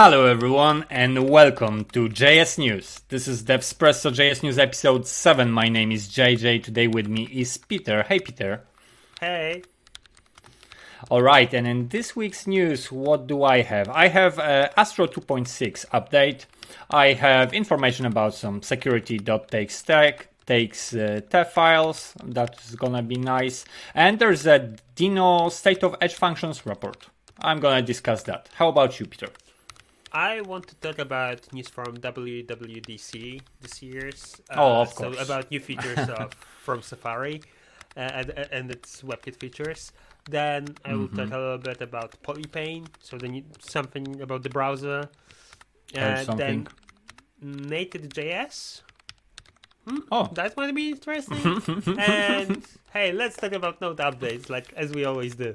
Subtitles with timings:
[0.00, 3.00] Hello everyone and welcome to JS News.
[3.08, 5.50] This is Devspresso JS News episode 7.
[5.50, 6.62] My name is JJ.
[6.62, 8.04] Today with me is Peter.
[8.04, 8.62] Hey Peter.
[9.20, 9.64] Hey.
[11.10, 13.88] Alright, and in this week's news, what do I have?
[13.88, 16.44] I have uh, Astro 2.6 update.
[16.88, 22.14] I have information about some security.txt takes uh, TEF files.
[22.24, 23.64] That's gonna be nice.
[23.96, 27.08] And there's a Deno state of edge functions report.
[27.40, 28.48] I'm gonna discuss that.
[28.54, 29.30] How about you, Peter?
[30.12, 34.40] I want to talk about news from WWDC this year's.
[34.50, 35.16] Uh, Oh, of course.
[35.16, 37.42] so about new features of from Safari
[37.96, 39.92] uh, and, and its WebKit features.
[40.30, 41.16] Then I will Mm-hmm.
[41.16, 45.08] talk a little bit about Polypane, so the new, something about the browser.
[45.94, 46.66] And something.
[47.40, 48.82] then Native.js.
[50.12, 51.38] Oh, That might be interesting.
[51.98, 55.54] and hey, let's talk about Node updates, like as we always do.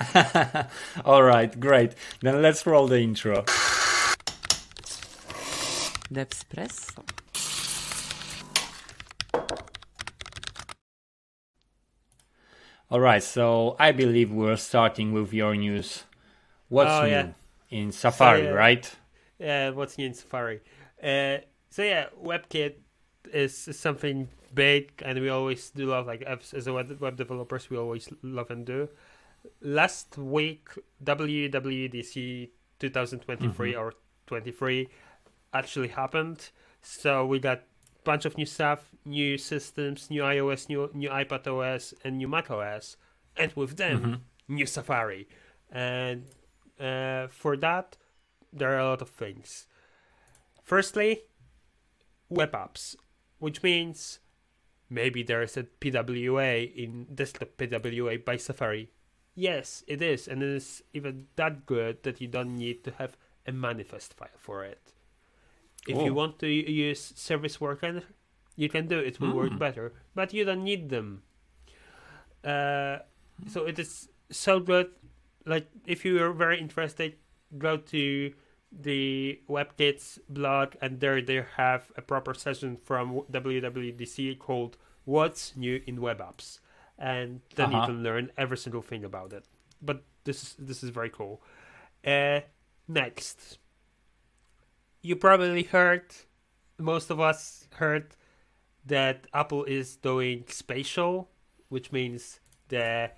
[1.04, 1.94] alright, great.
[2.20, 3.44] Then let's roll the intro.
[6.12, 7.02] Devspresso.
[12.90, 16.04] Alright, so I believe we're starting with your news.
[16.68, 17.28] What's Oh, new yeah.
[17.70, 18.94] in Safari, uh, right?
[19.38, 20.60] Yeah, what's new in Safari.
[21.02, 21.38] Uh,
[21.70, 22.74] so yeah, WebKit
[23.32, 27.68] is something big, and we always do love like as as a web, web developers,
[27.68, 28.88] we always love and do.
[29.60, 30.68] Last week,
[31.04, 33.94] WWDC 2023 or
[34.26, 34.88] 23
[35.52, 36.50] actually happened.
[36.82, 41.46] So we got a bunch of new stuff, new systems, new iOS, new new iPad
[41.46, 42.96] OS, and new Mac OS,
[43.36, 45.28] and with them, new Safari.
[45.70, 46.24] And
[46.78, 47.96] uh, for that,
[48.52, 49.66] there are a lot of things.
[50.62, 51.22] Firstly,
[52.28, 52.96] web apps,
[53.38, 54.20] which means
[54.88, 58.90] maybe there is a PWA in desktop PWA by Safari.
[59.36, 63.16] Yes, it is, and it is even that good that you don't need to have
[63.46, 64.94] a manifest file for it.
[65.86, 66.04] If Oh.
[66.06, 68.02] you want to use Service Worker,
[68.56, 69.06] you can do it.
[69.06, 71.22] It will work better, but you don't need them.
[72.42, 73.00] Uh,
[73.46, 74.90] so it is so good.
[75.44, 77.14] Like if you are very interested,
[77.58, 78.32] go to
[78.72, 85.82] the WebKits blog, and there they have a proper session from WWDC called "What's New
[85.86, 86.58] in Web Apps,"
[86.98, 87.80] and then Uh-huh.
[87.80, 89.44] you can learn every single thing about it.
[89.82, 91.42] But this is this is very cool.
[92.04, 92.40] Uh,
[92.88, 93.58] next,
[95.02, 96.04] you probably heard,
[96.78, 98.14] most of us heard
[98.86, 101.28] that Apple is doing spatial,
[101.68, 103.10] which means the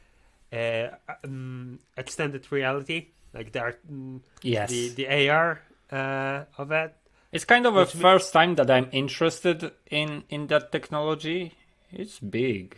[0.53, 0.89] uh,
[1.25, 4.71] um, extended reality, like the mm, Yes.
[4.71, 5.61] the the AR
[5.93, 6.95] uh, of it.
[7.31, 11.53] It's kind of a first time that I'm interested in in that technology.
[11.93, 12.77] It's big.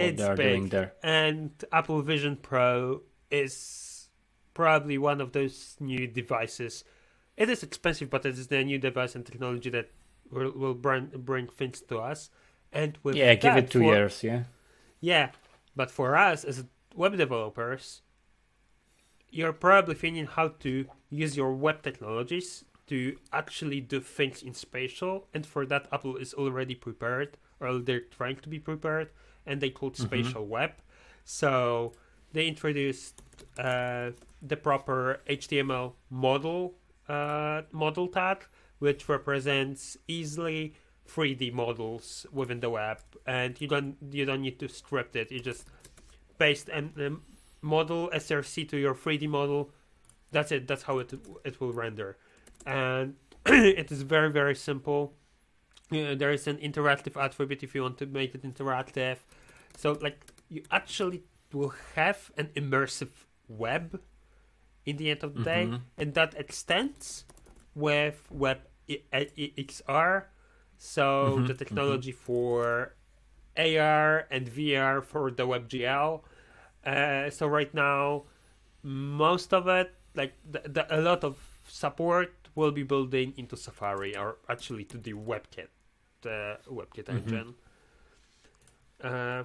[0.00, 0.92] It's they're doing big, there.
[1.02, 4.08] and Apple Vision Pro is
[4.54, 6.84] probably one of those new devices.
[7.36, 9.90] It is expensive, but it is the new device and technology that
[10.30, 12.30] will, will bring bring things to us.
[12.72, 14.44] And with Yeah, give it two for- years, yeah.
[15.00, 15.30] Yeah,
[15.76, 18.02] but for us as web developers,
[19.30, 25.28] you're probably thinking how to use your web technologies to actually do things in spatial,
[25.34, 29.10] and for that, Apple is already prepared, or they're trying to be prepared,
[29.46, 30.72] and they called spatial web.
[31.24, 31.92] So
[32.32, 33.22] they introduced
[33.58, 34.10] uh,
[34.42, 36.74] the proper HTML model
[37.08, 38.46] uh, model tag,
[38.78, 40.74] which represents easily
[41.08, 45.32] 3D models within the web, and you don't you don't need to script it.
[45.32, 45.66] You just
[46.38, 47.22] paste an um,
[47.62, 49.70] model src to your 3D model.
[50.30, 50.68] That's it.
[50.68, 52.18] That's how it it will render,
[52.66, 53.14] and
[53.46, 55.14] it is very very simple.
[55.90, 59.16] Uh, there is an interactive attribute if you want to make it interactive.
[59.76, 61.22] So like you actually
[61.52, 63.08] will have an immersive
[63.48, 64.00] web
[64.84, 67.24] in the end of the day, and that extends
[67.74, 70.24] with Web XR.
[70.78, 72.94] So the technology for
[73.56, 76.22] AR and VR for the WebGL.
[76.86, 78.24] Uh, so right now,
[78.82, 81.36] most of it, like the, the, a lot of
[81.68, 85.68] support, will be building into Safari or actually to the WebKit,
[86.22, 87.54] the WebKit engine.
[89.02, 89.44] Uh,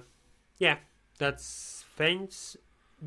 [0.58, 0.76] yeah,
[1.18, 2.56] that's things.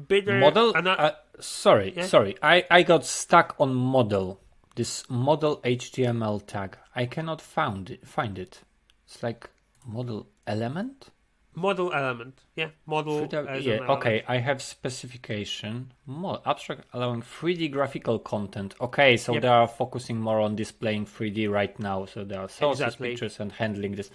[0.08, 0.76] Bigger Model.
[0.76, 2.06] ano- uh, sorry, Yeah?
[2.06, 2.36] sorry.
[2.42, 4.40] I I got stuck on model.
[4.76, 6.78] This model HTML tag.
[6.96, 8.08] I cannot found it.
[8.08, 8.62] Find it.
[9.06, 9.50] It's like
[9.86, 11.10] model element.
[11.58, 12.36] Model element.
[12.56, 13.20] Yeah, model.
[13.22, 13.76] Should I- as yeah.
[13.84, 13.90] an.
[13.90, 14.24] Okay.
[14.28, 15.92] I have specification.
[16.06, 18.76] More abstract allowing 3D graphical content.
[18.80, 19.18] Okay.
[19.18, 19.42] So Yep.
[19.42, 22.06] they are focusing more on displaying 3D right now.
[22.06, 23.10] So there are sources, Exactly.
[23.10, 24.12] pictures, and handling this.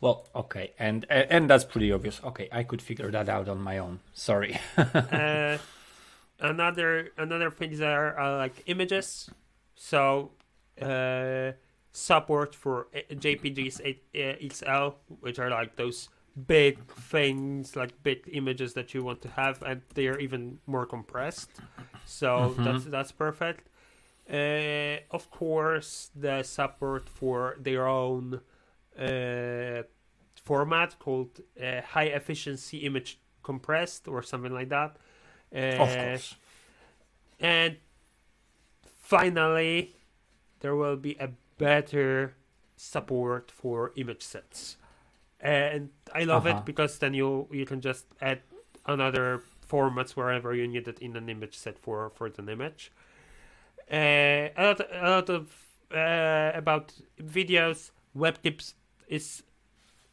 [0.00, 2.20] Well, okay, and and that's pretty obvious.
[2.22, 4.00] Okay, I could figure that out on my own.
[4.12, 4.58] Sorry.
[4.76, 5.56] uh,
[6.40, 9.30] another another things are uh, like images.
[9.76, 10.32] So
[10.82, 11.52] uh,
[11.92, 16.08] support for JPGs uh, XL, which are like those
[16.46, 21.60] big things, like big images that you want to have, and they're even more compressed.
[22.04, 22.64] So Mhm.
[22.64, 23.68] that's that's perfect.
[24.30, 28.40] Uh, of course, the support for their own
[28.98, 29.82] uh,
[30.44, 34.96] format called uh, high efficiency image compressed or something like that.
[35.54, 36.36] Uh, of course.
[37.40, 37.76] and
[39.00, 39.96] finally,
[40.60, 42.34] there will be a better
[42.76, 44.76] support for image sets.
[45.44, 46.48] And I love Uh-huh.
[46.48, 48.42] it because then you you can just add
[48.86, 52.92] another formats wherever you need it in an image set for for an image.
[53.90, 55.54] Uh, a lot, a lot of
[55.94, 57.90] uh, about videos.
[58.16, 58.74] WebKit
[59.08, 59.42] is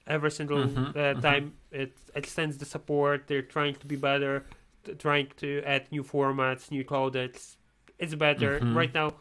[0.08, 1.22] every single Mhm, uh, mhm.
[1.22, 3.28] time it extends the support.
[3.28, 4.46] They're trying to be better,
[4.84, 7.58] t- trying to add new formats, new codecs.
[8.00, 8.72] It's better Mhm.
[8.72, 9.16] right now.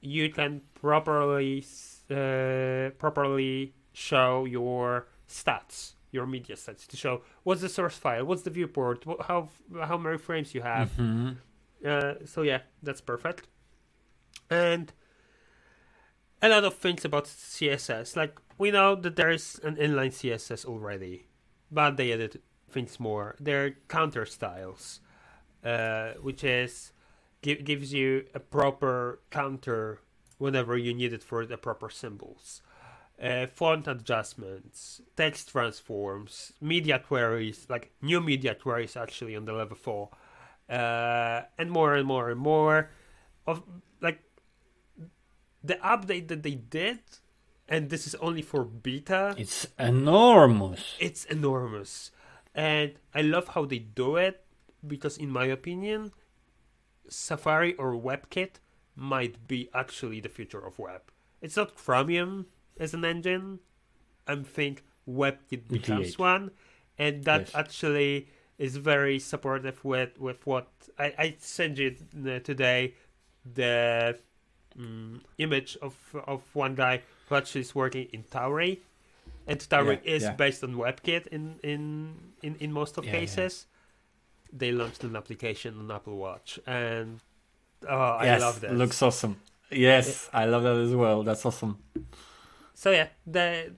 [0.00, 1.64] You can properly
[2.10, 8.42] uh, properly show your stats, your media stats to show what's the source file, what's
[8.42, 9.48] the viewport, how
[9.82, 10.90] how many frames you have.
[10.96, 11.36] Mhm.
[11.84, 13.48] Uh, so yeah, that's perfect.
[14.50, 14.92] And
[16.42, 18.16] a lot of things about CSS.
[18.16, 21.26] Like we know that there is an inline CSS already,
[21.70, 23.36] but they added things more.
[23.40, 25.00] They're counter styles,
[25.64, 26.92] uh, which is
[27.42, 30.00] gives you a proper counter
[30.38, 32.60] whenever you need it for the proper symbols.
[33.22, 39.74] Uh, font adjustments, text transforms, media queries, like new media queries actually on the level
[39.74, 40.10] four,
[40.68, 42.90] uh, and more and more and more
[43.46, 43.62] of
[44.02, 44.20] like
[45.64, 46.98] the update that they did,
[47.66, 49.34] and this is only for beta.
[49.38, 50.94] It's enormous.
[51.00, 52.10] It's enormous,
[52.54, 54.44] and I love how they do it
[54.86, 56.12] because, in my opinion,
[57.08, 58.60] Safari or WebKit
[58.94, 61.00] might be actually the future of web.
[61.40, 62.46] It's not Chromium
[62.78, 63.60] as an engine.
[64.26, 66.50] I think WebKit becomes one,
[66.98, 67.54] and that Yes.
[67.54, 68.28] actually
[68.58, 70.68] is very supportive with with what
[70.98, 71.96] I, I sent you
[72.26, 72.94] uh, today.
[73.54, 74.18] The
[74.78, 75.94] mm, image of
[76.26, 78.80] of one guy who actually is working in Tauri,
[79.46, 80.32] and Tauri Yeah, is yeah.
[80.32, 83.66] based on WebKit in in in, in most of Yeah, cases.
[84.52, 87.20] They launched an application on Apple Watch, and
[87.88, 88.72] oh, yes, I love that.
[88.72, 89.36] looks awesome.
[89.70, 91.22] Yes, I love that as well.
[91.22, 91.78] That's awesome.
[92.76, 93.74] So yeah, the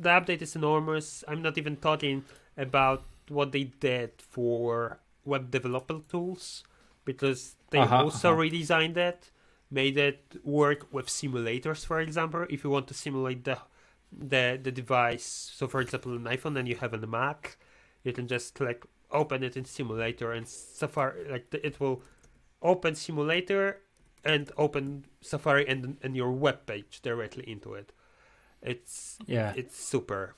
[0.00, 1.24] the update is enormous.
[1.28, 2.24] I'm not even talking
[2.56, 6.64] about what they did for web developer tools
[7.04, 8.36] because they Uh-huh, also uh-huh.
[8.36, 9.30] redesigned it,
[9.70, 11.86] made it work with simulators.
[11.86, 13.58] For example, if you want to simulate the
[14.12, 17.58] the the device, so for example, an iPhone, and you have a Mac,
[18.04, 22.02] you can just click open it in simulator and Safari like it will
[22.62, 23.80] open simulator
[24.24, 27.92] and open Safari and and your web page directly into it.
[28.62, 29.52] It's Yeah.
[29.56, 30.34] it's super.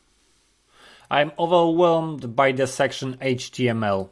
[1.11, 4.11] I'm overwhelmed by the section HTML.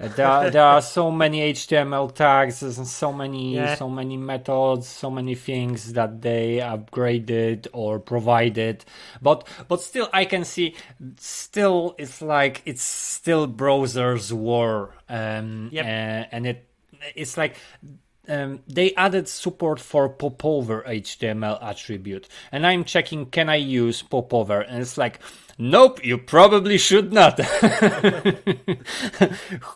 [0.00, 3.76] Uh, There are, there are so many HTML tags and so many Yeah.
[3.76, 8.84] so many methods, so many things that they upgraded or provided.
[9.22, 10.74] But but still I can see
[11.16, 14.94] still it's like it's still browsers war.
[15.08, 15.84] Um Yep.
[15.86, 16.66] uh, and it
[17.14, 17.56] it's like
[18.28, 24.60] um, they added support for popover HTML attribute, and I'm checking can I use popover,
[24.60, 25.20] and it's like,
[25.58, 27.38] nope, you probably should not.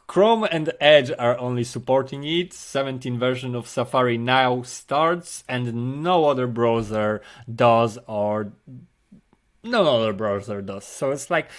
[0.06, 2.52] Chrome and Edge are only supporting it.
[2.52, 8.52] 17 version of Safari now starts, and no other browser does, or
[9.70, 10.84] no other browser does.
[10.84, 11.50] So it's like,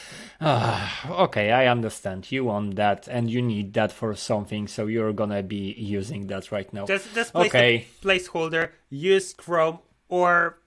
[0.42, 2.32] ah, okay, I understand.
[2.32, 6.51] You want that, and you need that for something, so you're gonna be using that
[6.51, 6.86] right now.
[6.86, 7.88] Just just place Okay.
[8.01, 8.72] placeholder.
[8.89, 10.58] Use Chrome or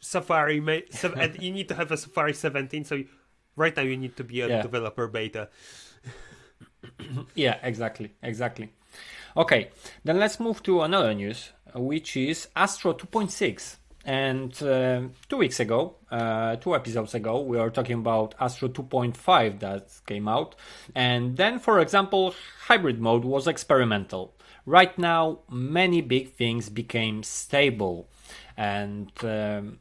[0.00, 0.58] Safari.
[1.16, 2.84] and you need to have a Safari 17.
[2.84, 3.08] So you-
[3.56, 4.62] right now you need to be a Yeah.
[4.62, 5.48] developer beta.
[7.34, 8.72] Yeah, exactly, exactly.
[9.36, 9.70] Okay,
[10.04, 13.76] then let's move to another news, uh, which is Astro 2.6.
[14.08, 19.60] And uh, two weeks ago, uh, two episodes ago, we were talking about Astro 2.5
[19.60, 20.54] that came out.
[20.94, 22.34] And then, for example,
[22.68, 24.34] hybrid mode was experimental.
[24.64, 28.08] Right now, many big things became stable.
[28.56, 29.78] And um,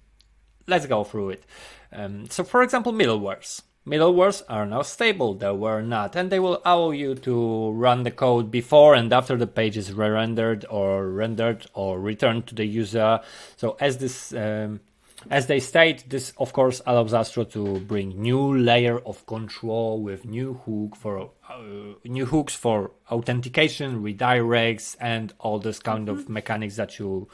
[0.67, 1.45] let's go through it.
[1.93, 3.61] Um, so, for example, middlewares.
[3.87, 8.11] Middlewares are now stable, they were not, and they will allow you to run the
[8.11, 12.65] code before and after the page is re rendered or rendered or returned to the
[12.65, 13.21] user.
[13.55, 14.81] So, as this um,
[15.29, 20.25] as they state, this of course allows Astro to bring new layer of control with
[20.25, 26.75] new hook for uh, new hooks for authentication, redirects, and all this kind of mechanics
[26.75, 27.29] that you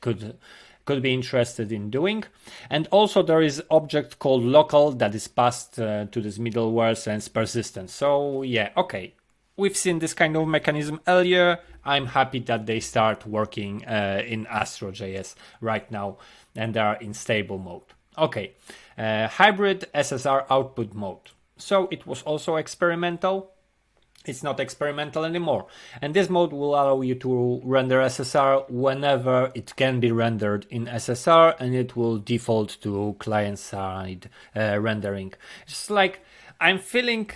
[0.00, 0.38] could
[0.88, 2.24] could be interested in doing.
[2.70, 7.28] And also there is object called local that is passed uh, to this middleware sense
[7.28, 7.90] persistent.
[7.90, 9.12] So yeah, okay.
[9.58, 11.58] We've seen this kind of mechanism earlier.
[11.84, 16.16] I'm happy that they start working uh, in Astro.js right now
[16.56, 17.88] and they are in stable mode.
[18.16, 18.52] Okay,
[18.96, 21.30] uh, hybrid SSR output mode.
[21.58, 23.50] So it was also experimental
[24.28, 25.66] it's not experimental anymore.
[26.00, 30.86] And this mode will allow you to render SSR whenever it can be rendered in
[30.86, 35.34] SSR and it will default to client side uh, rendering.
[35.66, 36.20] It's like
[36.60, 37.30] I'm feeling.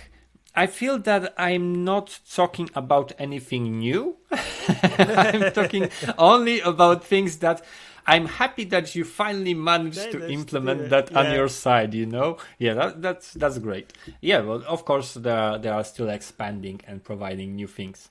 [0.55, 4.17] I feel that I'm not talking about anything new.
[4.77, 7.65] I'm talking only about things that
[8.05, 11.19] I'm happy that you finally managed to implement that yeah.
[11.19, 11.93] on your side.
[11.93, 13.93] You know, yeah, that, that's that's great.
[14.21, 18.09] Yeah, well, of course, they are, they are still expanding and providing new things.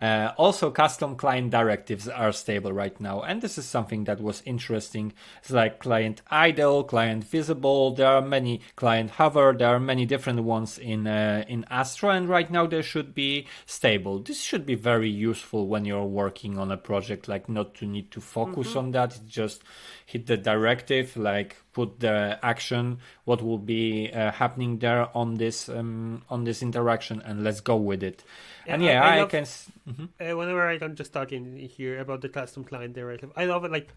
[0.00, 4.42] Uh, also, custom client directives are stable right now, and this is something that was
[4.44, 5.12] interesting.
[5.40, 7.94] It's like client idle, client visible.
[7.94, 9.54] There are many client hover.
[9.56, 13.46] There are many different ones in uh, in Astro, and right now they should be
[13.66, 14.18] stable.
[14.20, 18.10] This should be very useful when you're working on a project, like not to need
[18.12, 18.78] to focus mm-hmm.
[18.78, 19.20] on that.
[19.26, 19.62] just
[20.06, 25.68] hit the directive, like put the action, what will be uh, happening there on this
[25.68, 28.24] um, on this interaction, and let's go with it.
[28.66, 29.44] Yeah, and yeah, I, I, I love, can.
[29.44, 30.04] Mm-hmm.
[30.20, 33.70] Uh, whenever I'm just talking here about the custom client directive, I love it.
[33.70, 33.88] Like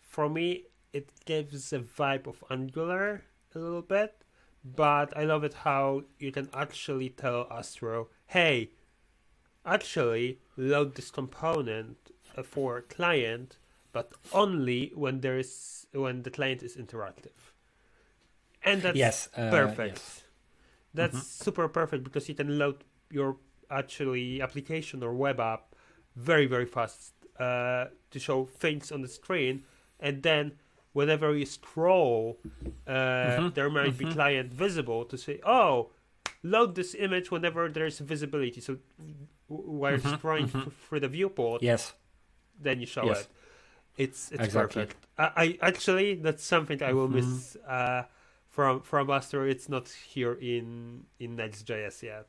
[0.00, 3.24] for me, it gives a vibe of Angular
[3.54, 4.14] a little bit,
[4.64, 8.70] but I love it how you can actually tell Astro, hey,
[9.66, 11.96] actually load this component
[12.44, 13.58] for client
[13.94, 17.38] but only when there is when the client is interactive.
[18.62, 19.98] And that's yes, uh, perfect.
[19.98, 20.22] Yes.
[20.92, 21.44] That's mm-hmm.
[21.44, 23.36] super perfect because you can load your
[23.70, 25.74] actually application or web app
[26.16, 29.64] very very fast uh, to show things on the screen,
[30.00, 30.52] and then
[30.92, 32.38] whenever you scroll,
[32.86, 33.48] uh, mm-hmm.
[33.54, 34.08] there might mm-hmm.
[34.08, 35.90] be client visible to say, "Oh,
[36.42, 38.78] load this image whenever there's visibility." So
[39.48, 40.14] while mm-hmm.
[40.14, 40.70] scrolling mm-hmm.
[40.88, 41.92] through the viewport, yes,
[42.60, 43.22] then you show yes.
[43.22, 43.28] it.
[43.96, 44.82] It's it's exactly.
[44.82, 45.06] perfect.
[45.18, 47.16] I, I, actually that's something I will mm-hmm.
[47.16, 48.04] miss uh,
[48.50, 49.46] from from Astro.
[49.46, 52.26] It's not here in in Next.js yet.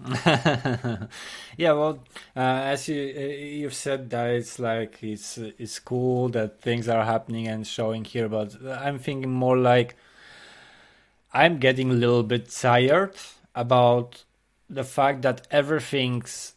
[1.56, 2.04] yeah, well,
[2.36, 7.04] uh, as you uh, you've said that it's like it's it's cool that things are
[7.04, 9.96] happening and showing here, but I'm thinking more like
[11.32, 13.16] I'm getting a little bit tired
[13.54, 14.24] about
[14.70, 16.54] the fact that everything's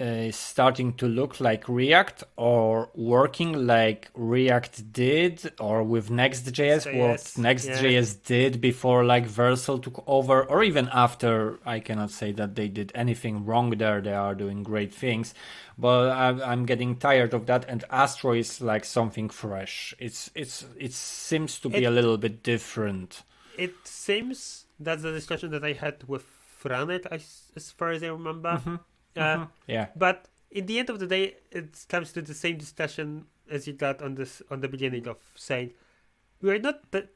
[0.00, 6.90] is starting to look like React or working like React did or with Next.js, so,
[6.90, 11.58] what yes, Next.js did before like Vercel took over or even after.
[11.66, 14.00] I cannot say that they did anything wrong there.
[14.00, 15.34] They are doing great things,
[15.76, 17.66] but I'm, I'm getting tired of that.
[17.68, 19.94] And Astro is like something fresh.
[19.98, 23.22] It's it's it seems to be it, a little bit different.
[23.58, 26.24] It seems that's the discussion that I had with
[26.62, 28.52] Franet, as, as far as I remember.
[28.52, 28.76] Mm-hmm
[29.16, 29.44] uh, mm-hmm.
[29.66, 29.88] Yeah.
[29.96, 33.72] But in the end of the day, it comes to the same discussion as you
[33.72, 35.72] got on this on the beginning of saying
[36.40, 37.08] we are not th-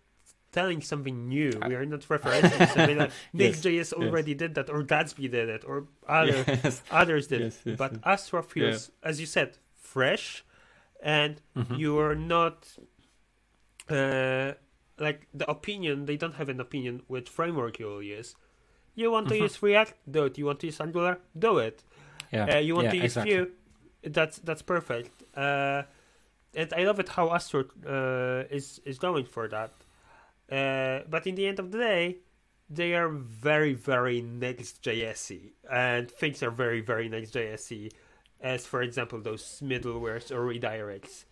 [0.52, 1.50] telling something new.
[1.66, 4.38] We are not referencing something like Next.js yes, already yes.
[4.38, 6.82] did that, or Gatsby did it, or other yes.
[6.90, 7.76] others did yes, it.
[7.76, 9.08] but Astro feels, yeah.
[9.08, 10.44] as you said, fresh,
[11.02, 11.74] and mm-hmm.
[11.74, 12.68] you are not
[13.88, 14.52] uh,
[14.98, 16.06] like the opinion.
[16.06, 18.36] They don't have an opinion which framework you will use.
[18.94, 19.42] You want to mm-hmm.
[19.42, 19.94] use React?
[20.10, 20.38] Do it.
[20.38, 21.18] You want to use Angular?
[21.36, 21.82] Do it.
[22.30, 22.56] Yeah.
[22.56, 23.34] Uh, you want yeah, to use exactly.
[23.34, 23.50] Vue?
[24.04, 25.22] That's that's perfect.
[25.36, 25.82] Uh,
[26.54, 29.72] and I love it how Astro uh, is is going for that.
[30.50, 32.18] Uh, but in the end of the day,
[32.68, 37.92] they are very very Next.jsy, and things are very very Next.jsy.
[38.40, 41.24] As for example, those middlewares or redirects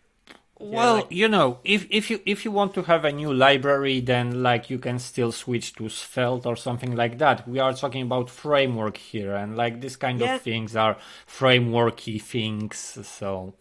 [0.59, 1.11] well, like...
[1.11, 4.71] you know, if if you if you want to have a new library, then like
[4.71, 7.49] you can still switch to Svelte or something like that.
[7.49, 10.37] We are talking about framework here, and like this kind yeah.
[10.37, 12.99] of things are frameworky things.
[13.03, 13.55] So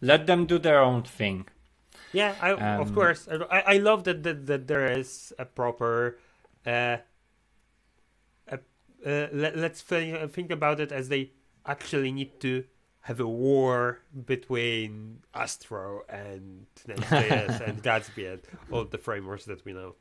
[0.00, 1.46] let them do their own thing.
[2.12, 3.26] Yeah, I, um, of course.
[3.28, 6.18] I, I love that, that that there is a proper.
[6.64, 6.98] Uh,
[8.46, 8.58] a,
[9.04, 11.32] uh, let, let's think, think about it as they
[11.66, 12.64] actually need to
[13.04, 19.74] have a war between Astro and Next.js and Gatsby and all the frameworks that we
[19.74, 19.94] know.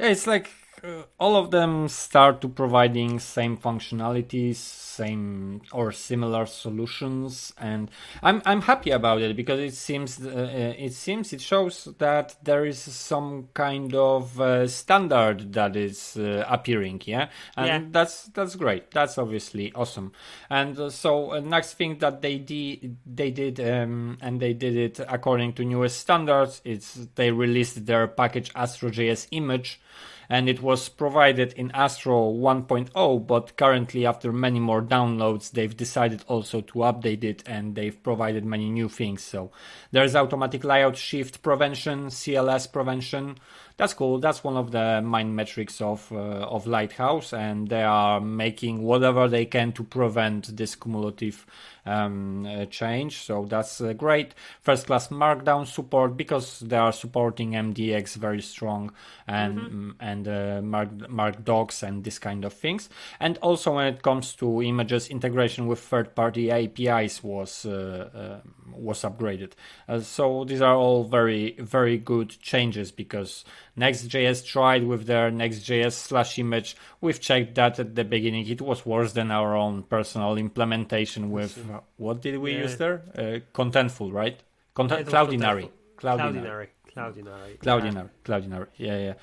[0.00, 0.50] Yeah, it's like
[0.84, 7.90] uh, all of them start to providing same functionalities, same or similar solutions, and
[8.22, 12.36] I'm I'm happy about it because it seems uh, uh, it seems it shows that
[12.42, 17.80] there is some kind of uh, standard that is uh, appearing, yeah, and Yeah.
[17.90, 18.90] that's that's great.
[18.90, 20.12] That's obviously awesome.
[20.50, 24.76] And uh, so uh, next thing that they did they did um, and they did
[24.76, 26.60] it according to newest standards.
[26.64, 29.80] It's they released their package AstroJS image
[30.28, 36.22] and it was provided in Astro 1.0, but currently, after many more downloads, they've decided
[36.28, 39.22] also to update it and they've provided many new things.
[39.22, 39.50] So
[39.90, 43.38] there's automatic layout shift prevention, CLS prevention.
[43.78, 44.18] That's cool.
[44.18, 49.28] That's one of the main metrics of uh, of Lighthouse, and they are making whatever
[49.28, 51.46] they can to prevent this cumulative
[51.88, 53.18] um, uh, change.
[53.18, 54.34] So that's uh, great.
[54.60, 58.92] First class Markdown support because they are supporting MDX very strong
[59.26, 62.88] and mm, and uh, Mark Mark Docs and this kind of things.
[63.20, 68.48] And also when it comes to images, integration with third party APIs was uh, uh,
[68.72, 69.52] was upgraded.
[69.88, 73.44] Uh, so these are all very very good changes because
[73.78, 76.76] Next.js tried with their Next.js slash image.
[77.00, 78.46] We've checked that at the beginning.
[78.48, 82.62] It was worse than our own personal implementation with uh, what did we Yeah.
[82.62, 83.02] use there?
[83.16, 84.38] Uh, contentful, right?
[84.74, 85.68] Content- was Cloudinary.
[85.68, 85.70] contentful.
[86.00, 86.68] Cloudinary.
[86.94, 87.58] Cloudinary.
[87.58, 87.58] Cloudinary.
[87.60, 88.10] Cloudinary.
[88.24, 88.66] Cloudinary.
[88.76, 89.14] Yeah, yeah.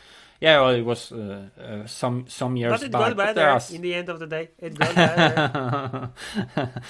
[0.42, 3.16] Yeah, well, it was uh, uh, some some years But it back.
[3.16, 4.50] got better in the end of the day.
[4.60, 6.12] It got better.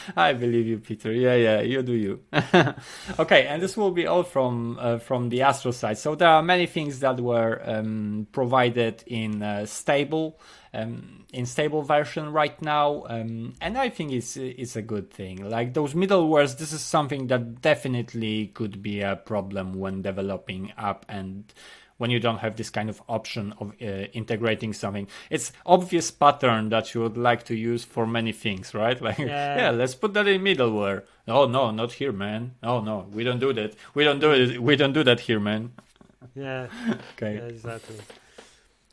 [0.18, 1.12] I believe you, Peter.
[1.12, 2.22] Yeah, yeah, you do you.
[3.20, 6.00] okay, and this will be all from uh, from the Astro side.
[6.00, 10.40] So there are many things that were um, provided in uh, stable
[10.76, 15.50] um, in stable version right now, um, and I think it's it's a good thing.
[15.50, 21.06] Like those middlewares, this is something that definitely could be a problem when developing app
[21.08, 21.52] and
[21.98, 25.08] when you don't have this kind of option of uh, integrating something.
[25.30, 29.00] It's obvious pattern that you would like to use for many things, right?
[29.08, 29.58] Like, Yeah.
[29.58, 31.04] yeah, let's put that in middleware.
[31.28, 32.56] No, no, not here, man.
[32.62, 33.76] No, no, we don't do that.
[33.94, 34.62] We don't do it.
[34.62, 35.72] We don't do that here, man.
[36.36, 36.68] yeah,
[37.14, 37.36] Okay.
[37.36, 37.98] yeah, exactly.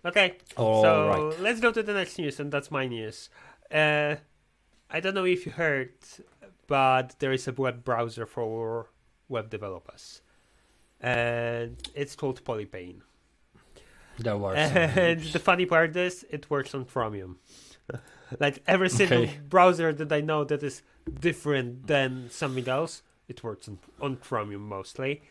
[0.04, 1.40] Okay, All so right.
[1.40, 3.28] let's go to the next news, and that's my news.
[3.70, 4.16] Uh,
[4.90, 5.92] I don't know if you heard,
[6.66, 8.90] but there is a web browser for
[9.28, 10.20] web developers,
[11.02, 13.02] and it's called Polypane.
[14.18, 17.38] There were And the funny part is, it works on Chromium.
[18.40, 19.38] like every single Okay.
[19.48, 20.82] browser that I know that is
[21.20, 25.22] different than something else, it works on, on Chromium mostly.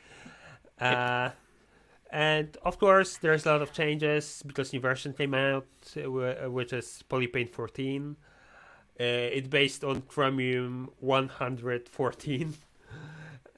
[0.80, 1.32] Uh,
[2.12, 6.74] and of course, there's a lot of changes because new version came out, uh, which
[6.74, 8.18] is Polypane 14.
[9.00, 12.56] Uh, it's based on Chromium 114.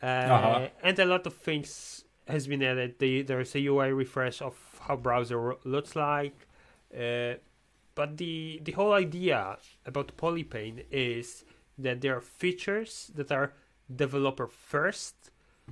[0.03, 0.67] Uh, Uh-huh.
[0.83, 2.99] And a lot of things has been added.
[2.99, 6.47] The, there's a UI refresh of how browser looks like.
[6.93, 7.35] Uh,
[7.95, 11.45] but the the whole idea about Polypane is
[11.77, 13.53] that there are features that are
[14.03, 15.15] developer first,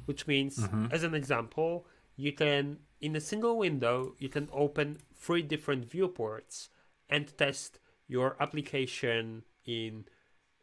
[0.05, 0.91] which means, Mhm.
[0.93, 6.69] as an example, you can in a single window you can open three different viewports
[7.09, 10.05] and test your application in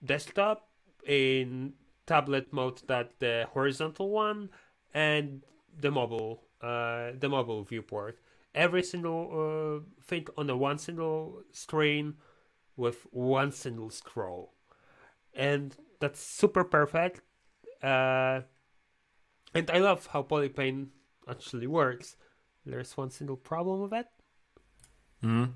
[0.04, 0.68] desktop,
[1.06, 1.74] in
[2.08, 4.50] tablet mode, that the horizontal one,
[4.94, 5.42] and
[5.80, 8.18] the mobile, uh, the mobile viewport.
[8.54, 12.14] Every single uh, thing on a one single screen
[12.76, 14.54] with one single scroll,
[15.34, 17.20] and that's super perfect.
[17.82, 18.42] Uh,
[19.54, 20.88] and I love how Polypane
[21.28, 22.16] actually works.
[22.64, 24.06] There's one single problem with it.
[25.22, 25.54] Mhm.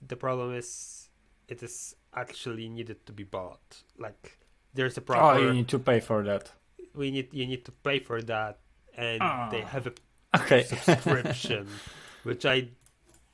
[0.00, 1.10] The problem is
[1.48, 3.82] it is actually needed to be bought.
[3.98, 4.38] Like
[4.74, 5.36] there's a problem.
[5.36, 6.50] Oh, you need to pay for that.
[6.94, 8.58] we need you need to pay for that
[8.96, 9.20] and
[9.52, 9.66] they Ah.
[9.74, 9.92] have a
[10.36, 10.62] Okay.
[10.86, 11.66] subscription
[12.24, 12.68] which I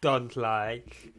[0.00, 1.12] don't like.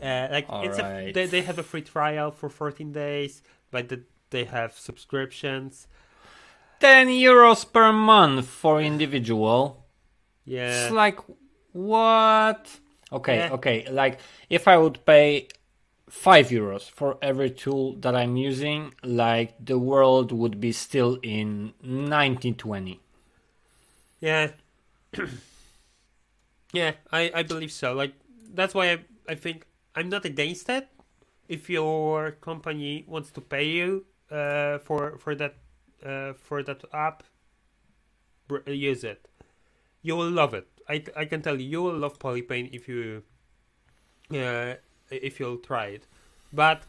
[0.00, 1.14] Uh, like it's a, Alright.
[1.14, 5.86] they they have a free trial for 14 days, but the, they have subscriptions.
[6.80, 9.86] 10 euros per month for individual.
[10.44, 11.20] Yeah, It's like,
[11.72, 12.66] what?
[13.12, 13.52] Okay, Yeah.
[13.52, 13.86] okay.
[13.90, 14.18] Like,
[14.50, 15.46] if I would pay
[16.12, 21.72] 5 euros for every tool that I'm using, like, the world would be still in
[21.80, 23.00] 1920.
[24.20, 24.52] yeah,
[26.72, 26.92] yeah.
[27.10, 27.92] I I believe so.
[27.94, 28.14] Like
[28.54, 28.98] that's why I
[29.28, 30.88] I think I'm not against it.
[31.48, 35.56] If your company wants to pay you uh, for for that
[36.04, 37.24] uh, for that app,
[38.66, 39.28] use it.
[40.02, 40.68] You will love it.
[40.88, 43.22] I, I can tell you, you will love Polypane if you
[44.34, 44.74] uh,
[45.12, 46.06] if you'll try it.
[46.52, 46.82] But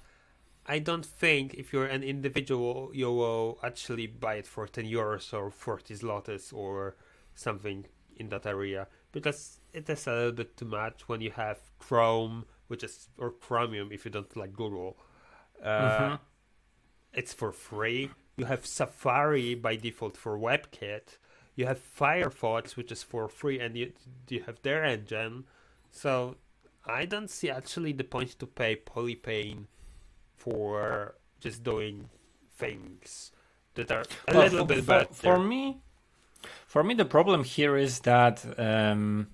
[0.65, 5.33] I don't think if you're an individual, you will actually buy it for 10 euros
[5.33, 6.95] or 40 zlotys or
[7.35, 8.87] something in that area.
[9.11, 13.29] because it is a little bit too much when you have Chrome, which is or
[13.29, 14.97] Chromium if you don't like Google.
[15.61, 16.19] Uh, Mhm.
[17.13, 18.09] It's for free.
[18.37, 21.19] You have Safari by default for WebKit.
[21.55, 23.93] You have Firefox, which is for free, and you
[24.29, 25.45] you have their engine.
[25.91, 26.37] So
[26.85, 29.65] I don't see actually the point to pay Polypane
[30.35, 32.09] for just doing
[32.55, 33.31] things
[33.75, 35.13] that are a Well, little for, bit for, better.
[35.13, 35.81] for me,
[36.67, 39.27] for me, the problem here is that um,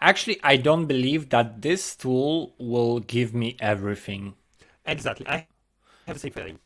[0.00, 4.34] actually I don't believe that this tool will give me everything.
[4.86, 5.26] Exactly.
[5.28, 5.46] I
[6.06, 6.58] have the same feeling.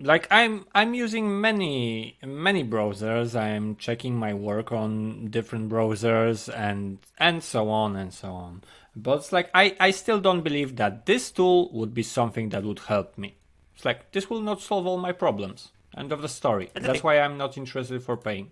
[0.00, 3.34] Like I'm, I'm using many, many browsers.
[3.38, 8.62] I'm checking my work on different browsers and and so on and so on.
[8.94, 12.62] But it's like I, I still don't believe that this tool would be something that
[12.64, 13.36] would help me.
[13.74, 15.70] It's like this will not solve all my problems.
[15.96, 16.70] End of the story.
[16.74, 18.50] That's That's why I'm not interested for paying.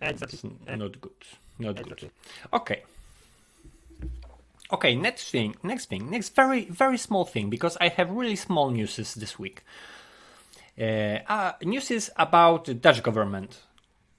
[0.00, 0.36] Exactly.
[0.36, 1.12] It's n- not good.
[1.58, 2.10] Not good.
[2.52, 2.82] Okay.
[4.72, 8.70] Okay, next thing, next thing, next very, very small thing, because I have really small
[8.70, 9.64] newses this week.
[10.80, 13.60] Uh, uh, news is about the Dutch government.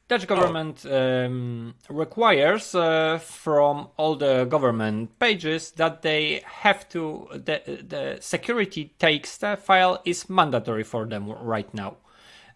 [0.07, 7.61] Dutch government um, requires uh, from all the government pages that they have to the
[7.87, 11.95] the security text file is mandatory for them right now.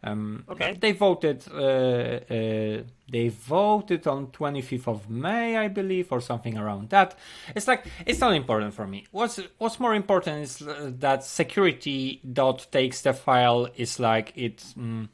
[0.04, 0.78] Um, Okay.
[0.80, 1.44] They voted.
[1.52, 7.16] Uh, uh, they voted on 25th of May, I believe, or something around that.
[7.56, 9.06] It's like it's not important for me.
[9.12, 14.58] What's What's more important is uh, that security.txt file is like it.
[14.78, 15.08] Mm,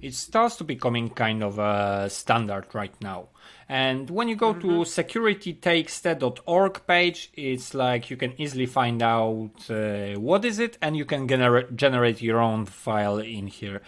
[0.00, 3.28] it starts to becoming kind of a standard right now.
[3.68, 10.14] And when you go to securitytxt.org page, it's like you can easily find out uh,
[10.20, 13.80] what is it, and you can generate generate your own file in here.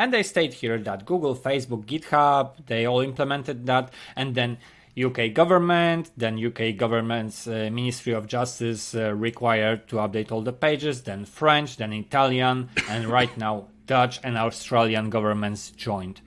[0.00, 4.56] And they state here that Google, Facebook, GitHub, they all implemented that, and then
[4.98, 10.54] UK government, then UK government's uh, Ministry of Justice uh, required to update all the
[10.54, 16.22] pages, then French, then Italian, and right now Dutch and Australian governments joined.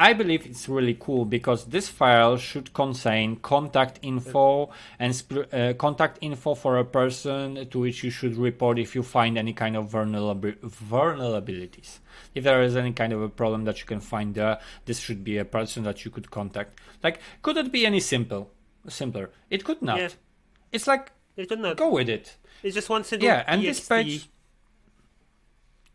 [0.00, 5.72] I believe it's really cool because this file should contain contact info and sp- uh,
[5.74, 9.76] contact info for a person to which you should report if you find any kind
[9.76, 11.98] of vulnerab- vulnerabilities.
[12.32, 15.24] If there is any kind of a problem that you can find there, this should
[15.24, 16.78] be a person that you could contact.
[17.02, 18.52] Like, could it be any simple,
[18.88, 19.30] simpler?
[19.50, 19.98] It could not.
[19.98, 20.08] Yeah.
[20.70, 21.76] It's like It should not.
[21.76, 22.36] go with it.
[22.62, 24.28] It's just one single Yeah, and this page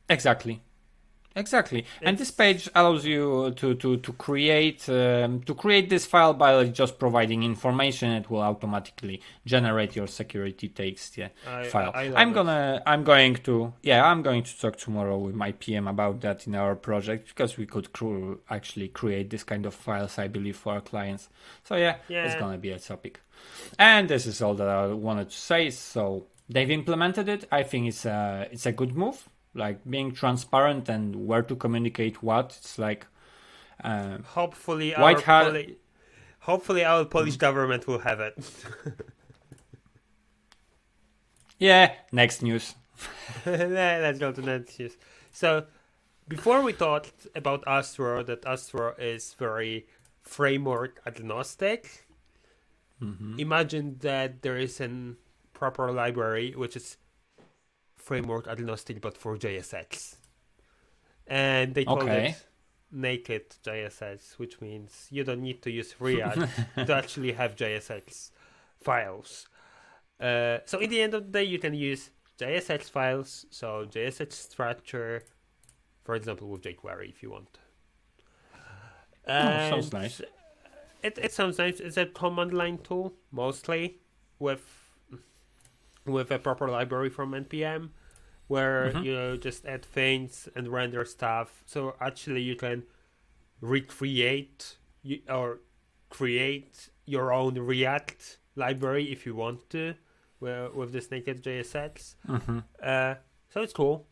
[0.10, 0.62] exactly,
[1.36, 6.34] exactly, and this page allows you to to to create um, to create this file
[6.34, 8.12] by just providing information.
[8.12, 11.92] It will automatically generate your security text yeah, I- file.
[11.94, 12.34] I, it.
[12.34, 16.48] gonna I'm going to yeah I'm going to talk tomorrow with my PM about that
[16.48, 20.58] in our project because we could cr- actually create this kind of files I believe
[20.58, 21.30] for our clients.
[21.64, 23.20] So yeah, it's gonna be a topic.
[23.78, 25.70] And this is all that I wanted to say.
[25.70, 27.46] So they've implemented it.
[27.52, 29.28] I think it's a it's a good move.
[29.56, 32.56] Like being transparent and where to communicate what.
[32.60, 33.06] It's like
[33.84, 35.78] uh, Hopefully, White Hat- Poli-
[36.40, 38.36] hopefully our Polish government will have it.
[41.60, 41.94] yeah.
[42.12, 42.76] Next news.
[43.46, 44.98] Let's go to next news.
[45.32, 45.66] So,
[46.28, 49.88] before we talked about Astro, that Astro is very
[50.22, 52.06] framework agnostic.
[53.38, 55.18] Imagine that there is an
[55.52, 56.96] proper library which is
[58.04, 60.18] framework agnostic, but for JSX,
[61.28, 62.30] and they call Okay.
[62.30, 62.48] it
[62.92, 66.42] naked JSX, which means you don't need to use React
[66.88, 68.32] to actually have JSX
[68.82, 69.48] files.
[70.20, 74.34] Uh, so in the end of the day, you can use JSX files, so JSX
[74.34, 75.24] structure,
[76.04, 77.60] for example, with jQuery if you want.
[79.28, 80.22] Oh, sounds nice.
[81.02, 81.80] It it sounds nice.
[81.80, 84.00] It's a command line tool mostly
[84.40, 84.83] with
[86.06, 87.90] with a proper library from npm
[88.48, 89.04] where Mhm.
[89.06, 91.64] you just add things and render stuff.
[91.66, 92.84] So actually, you can
[93.62, 94.78] recreate
[95.30, 95.60] or
[96.10, 99.96] create your own React library if you want to
[100.40, 102.16] with this naked JSX.
[102.26, 103.16] hmm Uh,
[103.50, 104.08] so it's cool.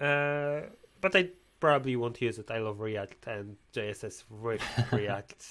[0.00, 0.62] Uh,
[1.00, 2.50] but I probably won't use it.
[2.50, 4.62] I love React and JSX with
[4.92, 5.44] React.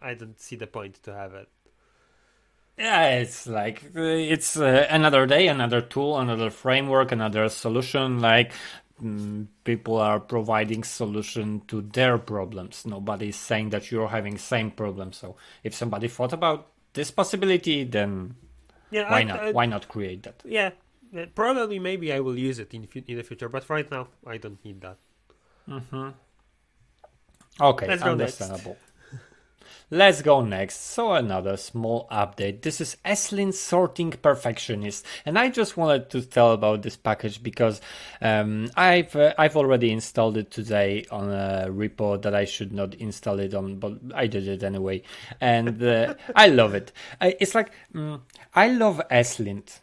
[0.00, 1.48] I don't see the point to have it.
[2.78, 8.20] Yeah, it's like it's uh, another day, another tool, another framework, another solution.
[8.20, 8.52] Like
[9.02, 12.84] mm, people are providing solution to their problems.
[12.86, 15.12] Nobody's saying that you're having same problem.
[15.12, 18.36] So if somebody thought about this possibility, then
[18.90, 19.40] Yeah, why I- not?
[19.40, 20.42] I- why not create that?
[20.44, 20.70] yeah,
[21.34, 24.62] probably maybe I will use it in in the future, but right now I don't
[24.64, 24.98] need that.
[25.66, 26.10] hmm
[27.60, 28.76] Okay, Let's understandable.
[29.88, 30.80] Let's go next.
[30.80, 32.62] So another small update.
[32.62, 37.80] This is ESLint Sorting Perfectionist, and I just wanted to tell about this package because
[38.20, 42.94] um, I've uh, I've already installed it today on a repo that I should not
[42.94, 45.02] install it on, but I did it anyway,
[45.40, 46.90] and uh, I love it.
[47.20, 48.20] It's like mm,
[48.56, 49.78] I love Eslint.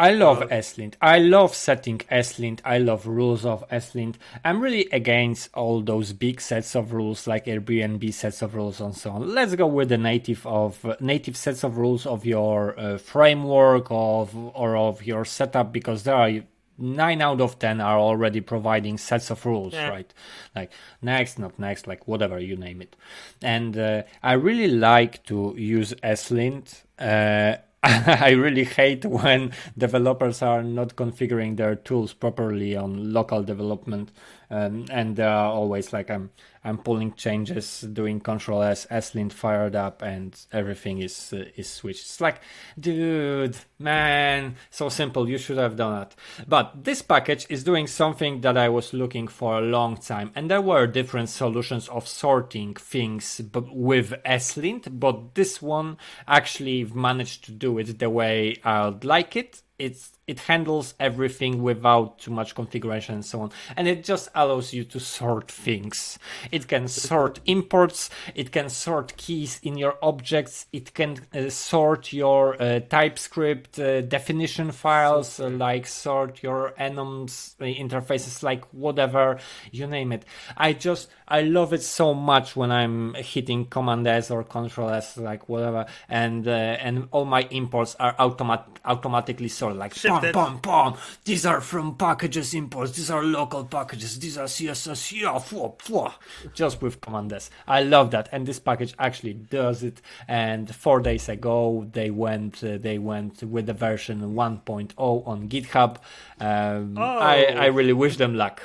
[0.00, 0.94] I love ESLint.
[1.02, 2.60] I love setting ESLint.
[2.64, 4.14] I love rules of ESLint.
[4.44, 8.96] I'm really against all those big sets of rules like Airbnb sets of rules and
[8.96, 9.34] so on.
[9.34, 13.88] Let's go with the native of uh, native sets of rules of your uh, framework
[13.90, 16.30] of or of your setup because there are
[16.78, 19.90] nine out of ten are already providing sets of rules, Yeah.
[19.90, 20.14] right?
[20.56, 22.96] Like next, not next, like whatever you name it.
[23.42, 26.84] And uh, I really like to use ESLint.
[26.98, 34.10] Uh, I really hate when developers are not configuring their tools properly on local development,
[34.50, 36.30] um, and they are always like I'm
[36.62, 42.02] I'm pulling changes, doing Control S, slint fired up, and everything is uh, is switched.
[42.02, 42.40] It's like,
[42.78, 45.28] dude, man, so simple.
[45.28, 46.16] You should have done it.
[46.46, 50.50] But this package is doing something that I was looking for a long time, and
[50.50, 55.96] there were different solutions of sorting things with slint, but this one
[56.28, 59.62] actually managed to do it the way I'd like it.
[59.80, 63.50] It's it handles everything without too much configuration and so on.
[63.76, 66.18] And it just allows you to sort things.
[66.52, 72.12] It can sort imports it can sort keys in your objects it can uh, sort
[72.12, 79.38] your uh, typescript uh, definition files uh, like sort your enums uh, interfaces like whatever
[79.70, 80.24] you name it.
[80.56, 85.16] I just i love it so much when i'm hitting command s or control s
[85.16, 90.34] like whatever and uh, and all my imports are automat automatically sorted like pom, Shifted.
[90.34, 90.96] pom, pom.
[91.24, 92.92] These are from packages imports.
[92.92, 94.18] These are local packages.
[94.18, 95.20] These are CSS.
[95.20, 96.12] Yeah, fwa, fwa.
[96.54, 97.50] just with command S.
[97.66, 100.00] I love that, and this package actually does it.
[100.28, 105.96] And four days ago, they went uh, they went with the version 1.0 on GitHub.
[106.40, 108.62] Um, I I really wish them luck.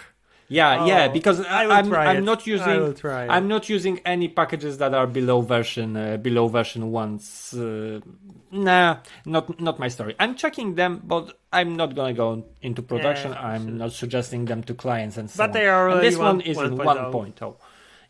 [0.47, 4.77] Yeah, yeah, Oh, because I will I'm I'm not using I'm not using any packages
[4.77, 7.53] that are below version uh, below version ones.
[7.53, 7.99] Uh,
[8.51, 10.15] nah, not not my story.
[10.19, 13.31] I'm checking them, but I'm not gonna go into production.
[13.31, 15.53] Yeah, I'm not suggesting them to clients and so But on.
[15.53, 17.11] they are this already one is in 1.0.
[17.11, 17.55] 1.0.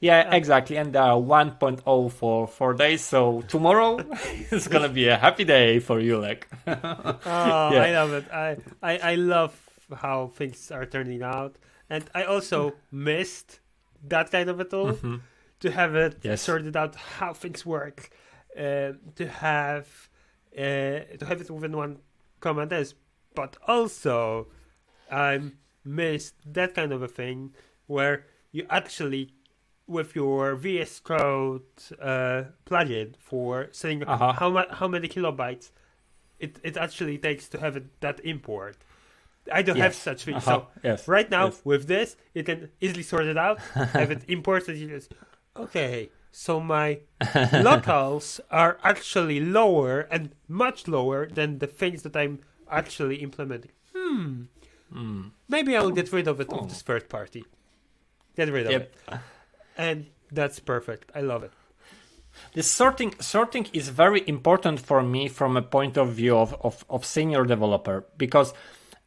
[0.02, 3.02] Yeah, exactly, and they are 1.0 for four days.
[3.02, 3.98] So tomorrow
[4.52, 6.48] is gonna be a happy day for you, like.
[6.68, 7.88] Oh, Yeah.
[7.88, 8.26] I love it.
[8.32, 9.56] I, I I love
[9.96, 11.56] how things are turning out,
[11.90, 13.60] and I also missed
[14.08, 14.98] that kind of a tool
[15.60, 16.42] to have it Yes.
[16.42, 18.10] sorted out how things work,
[18.58, 20.10] uh, to have
[20.58, 22.00] uh, to have it within one
[22.40, 22.94] command S,
[23.34, 24.48] but also
[25.12, 25.42] I
[25.84, 27.54] missed that kind of a thing
[27.88, 29.34] where you actually
[29.88, 31.62] with your VS Code
[32.02, 34.34] uh, plugin for saying Uh-huh.
[34.34, 35.72] how mu- how many kilobytes
[36.40, 38.78] it, it actually takes to have it, that import.
[39.52, 40.36] I don't have such thing.
[40.36, 40.46] Uh-huh.
[40.62, 41.08] So yes.
[41.08, 41.62] right now yes.
[41.64, 44.78] with this, you can easily sort it out, have it imported.
[44.78, 45.14] You just
[45.56, 46.10] okay.
[46.32, 47.00] So my
[47.54, 53.72] locals are actually lower and much lower than the things that I'm actually implementing.
[53.96, 54.44] Hmm.
[54.94, 55.32] Mm.
[55.48, 56.60] Maybe I'll get rid of it Oh.
[56.60, 57.46] of this third party.
[58.36, 58.82] Get rid of Yep.
[59.08, 59.20] it,
[59.78, 61.12] and that's perfect.
[61.16, 61.52] I love it.
[62.54, 66.84] The sorting sorting is very important for me from a point of view of, of,
[66.90, 68.54] of senior developer because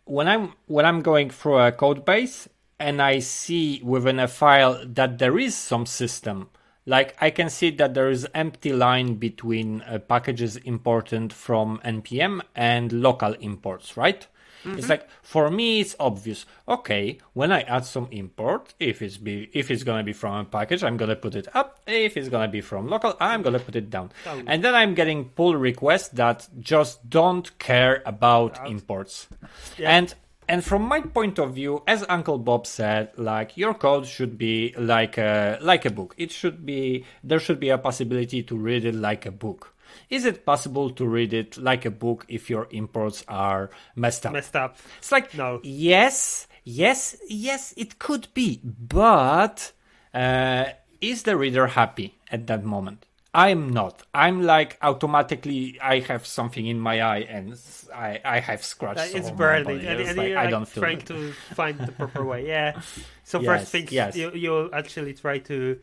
[0.08, 2.48] when I'm when I'm going through a code base
[2.80, 6.48] and I see within a file that there is some system,
[6.86, 12.40] like I can see that there is empty line between uh, packages imported from npm
[12.56, 14.26] and local imports, right?
[14.64, 14.90] It's mm-hmm.
[14.90, 16.46] like for me, it's obvious.
[16.66, 20.44] Okay, when I add some import, if it's be if it's gonna be from a
[20.44, 21.80] package, I'm gonna put it up.
[21.86, 24.10] If it's gonna be from local, I'm gonna put it down.
[24.24, 24.44] Down.
[24.46, 28.70] And then I'm getting pull requests that just don't care about Out.
[28.70, 29.28] imports.
[29.76, 29.96] Yeah.
[29.96, 30.14] And
[30.48, 34.74] and from my point of view, as Uncle Bob said, like your code should be
[34.78, 36.14] like a like a book.
[36.16, 39.74] It should be there should be a possibility to read it like a book.
[40.10, 44.32] Is it possible to read it like a book if your imports are messed up?
[44.32, 44.76] Messed up.
[44.98, 45.60] It's like No.
[45.62, 49.72] yes, yes, yes, it could be, but
[50.14, 50.64] uh,
[51.00, 53.04] is the reader happy at that moment?
[53.34, 54.02] I'm not.
[54.14, 55.78] I'm like automatically.
[55.82, 57.54] I have something in my eye, and
[57.94, 59.00] I I have scratched.
[59.14, 61.06] Uh, it's burning, and, and like, you're I like, don't feel trying good.
[61.08, 62.46] to find the proper way.
[62.48, 62.80] Yeah.
[63.24, 64.16] So Yes, first things yes.
[64.16, 65.78] you you'll actually try to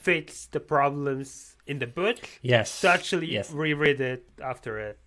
[0.00, 2.80] fix the problems in the book Yes.
[2.80, 3.50] to actually Yes.
[3.50, 4.98] reread it after it.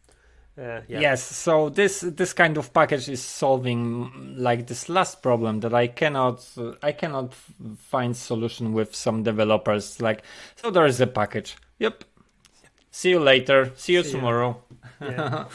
[0.57, 0.99] Uh, yeah.
[0.99, 5.73] Yes, so this this kind of package is solving mm, like this last problem that
[5.73, 7.33] I cannot uh, I cannot
[7.77, 10.01] find solution with some developers.
[10.01, 10.21] Like,
[10.57, 11.55] so there is a package.
[11.77, 12.03] Yep.
[12.91, 13.71] See you later.
[13.75, 14.61] See you See tomorrow.
[14.99, 15.45] Yeah.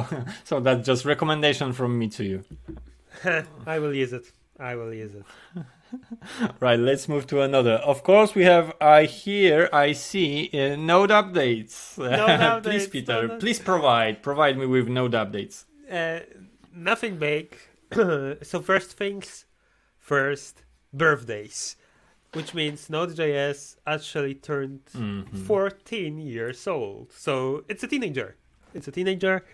[0.44, 2.44] so that's just recommendation from me to you.
[3.66, 4.32] I will use it.
[4.58, 5.24] I will use it.
[6.60, 7.74] Right, let's move to another.
[7.74, 11.96] Of course, we have I here I see uh, node updates.
[11.98, 15.64] Node please, updates, Peter, node- please provide provide me with node updates.
[15.90, 16.20] Uh,
[16.74, 17.56] nothing big.
[18.42, 19.44] so first things
[19.98, 21.76] first, birthdays,
[22.34, 25.46] which means Node.js actually turned Mhm.
[25.46, 27.12] 14 years old.
[27.12, 28.36] So it's a teenager.
[28.74, 29.44] It's a teenager,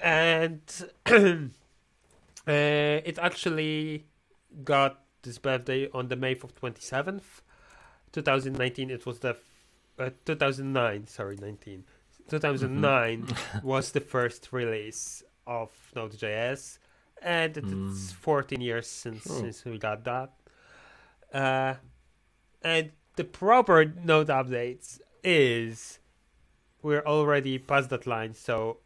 [0.00, 0.60] and
[1.10, 1.42] uh,
[2.46, 4.04] it actually
[4.64, 7.42] got this birthday on the May of 27th,
[8.12, 8.90] 2019.
[8.90, 9.36] It was the
[9.98, 11.06] uh, 2009.
[11.06, 11.84] Sorry, 19.
[12.30, 13.26] 2009
[13.62, 16.78] was the first release of Node.js,
[17.22, 18.12] and it's Mm.
[18.14, 19.36] 14 years since True.
[19.40, 20.32] since we got that.
[21.32, 21.74] Uh,
[22.62, 25.98] and the proper Node updates is
[26.82, 28.34] we're already past that line.
[28.34, 28.78] So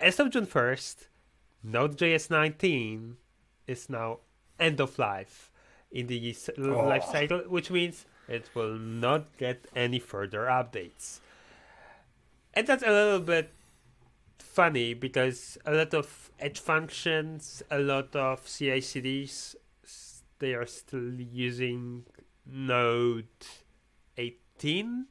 [0.00, 1.08] as of June 1st,
[1.62, 3.16] Node.js 19
[3.66, 4.18] is now
[4.60, 5.47] end of life
[5.90, 6.86] in the Oh.
[6.86, 11.20] life cycle, which means it will not get any further updates.
[12.54, 13.52] And that's a little bit
[14.38, 19.56] funny because a lot of edge functions, a lot of CI/CDs,
[20.40, 22.04] they are still using
[22.44, 23.28] Node
[24.16, 25.06] 18,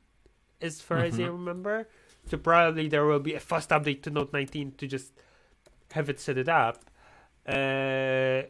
[0.61, 1.31] as far as I Mhm.
[1.31, 1.87] remember.
[2.27, 5.13] So probably there will be a fast update to Node 19 to just
[5.91, 6.83] have it set it up.
[7.45, 8.43] Uh,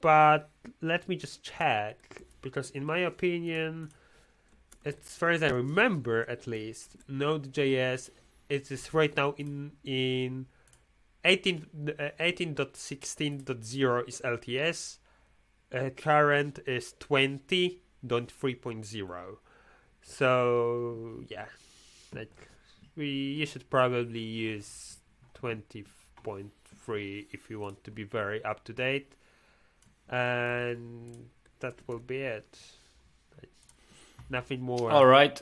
[0.00, 3.90] but let me just check because, in my opinion,
[4.84, 8.10] as far as I remember, at least Node.js
[8.50, 10.44] it is right now in in
[11.24, 11.66] 18
[11.98, 14.98] uh, 18.16.0 is LTS.
[15.72, 19.36] Uh, current is 20.3.0.
[20.02, 21.46] So yeah,
[22.12, 22.32] like
[22.96, 24.96] we you should probably use
[25.40, 29.14] 20.3 if you want to be very up to date,
[30.10, 31.28] and
[31.60, 32.58] that will be it.
[34.28, 34.90] Nothing more.
[34.90, 35.40] All right.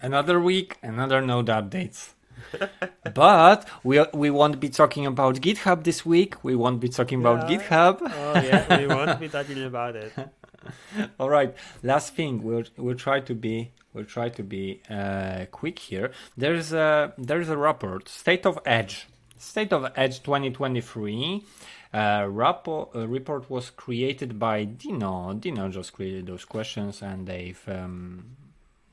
[0.00, 2.14] Another week, another node updates.
[3.14, 6.42] but we we won't be talking about GitHub this week.
[6.42, 7.58] We won't be talking about Yeah.
[7.58, 7.96] GitHub.
[8.02, 10.12] Oh yeah, we won't be talking about it.
[11.20, 11.54] All right.
[11.82, 16.12] Last thing, we'll we'll try to be we'll try to be uh, quick here.
[16.34, 19.06] There's a there's a report, State of Edge,
[19.40, 21.42] State of Edge 2023.
[21.92, 22.26] Uh,
[22.94, 25.40] uh, report was created by Deno.
[25.40, 28.36] Deno just created those questions, and they've um,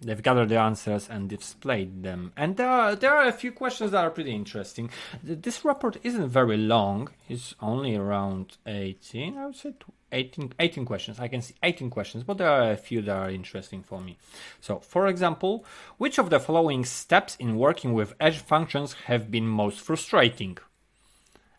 [0.02, 2.34] they've gathered the answers and displayed them.
[2.38, 4.90] And there are there are a few questions that are pretty interesting.
[5.24, 9.38] This report isn't very long; it's only around eighteen.
[9.38, 11.20] I would say tw- 18, 18 questions.
[11.20, 14.18] I can see 18 questions, but there are a few that are interesting for me.
[14.62, 15.66] So, for example,
[15.98, 20.58] which of the following steps in working with Edge functions have been most frustrating?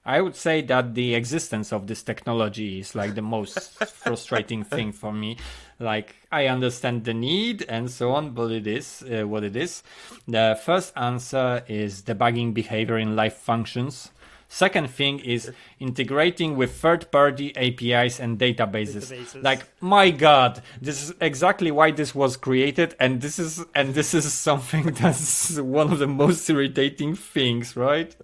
[0.05, 4.93] I would say that the existence of this technology is like the most frustrating thing
[4.93, 5.37] for me.
[5.81, 9.83] Like, I understand the need and so on, but it is uh, what it is.
[10.27, 14.11] The first answer is debugging behavior in live functions.
[14.51, 19.13] Second thing is integrating with third party APIs and databases.
[19.13, 19.43] Databases.
[19.43, 24.15] Like, my god, this is exactly why this was created, and this is and this
[24.15, 28.15] is something that's one of the most irritating things, right?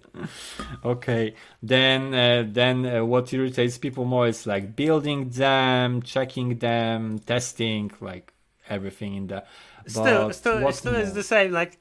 [0.85, 7.19] okay then uh, then uh, what irritates people more is like building them checking them
[7.19, 8.31] testing like
[8.69, 9.43] everything in the
[9.87, 11.51] still, but still, still is the same.
[11.51, 11.79] Like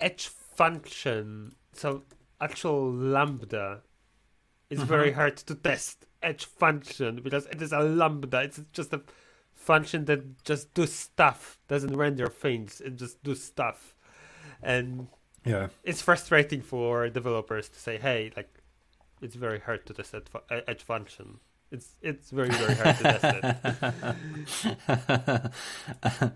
[0.00, 2.02] edge function, so
[2.40, 3.82] actual lambda
[4.70, 5.16] is very Mm-hmm.
[5.16, 6.06] hard to test.
[6.22, 8.40] Edge function because it is a lambda.
[8.42, 9.02] It's just a
[9.54, 12.80] function that just do stuff, doesn't render things.
[12.80, 13.94] It just do stuff,
[14.62, 15.08] and
[15.44, 18.50] yeah it's frustrating for developers to say, "Hey, like,
[19.20, 20.14] it's very hard to test
[20.50, 21.40] edge function."
[21.74, 23.24] It's it's very very hard to test
[24.86, 26.32] it.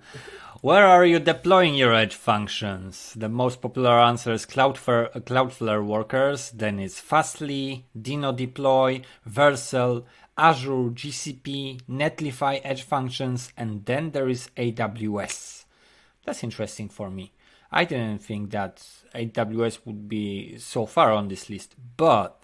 [0.62, 3.14] Where are you deploying your Edge functions?
[3.14, 10.03] The most popular answer is Cloudflare, uh, Cloudflare Workers, then it's Fastly, Deno Deploy, Vercel,
[10.37, 15.66] Azure, GCP, Netlify Edge functions, and then there is AWS.
[16.24, 17.31] That's interesting for me.
[17.70, 22.38] I didn't think that AWS would be so far on this list, but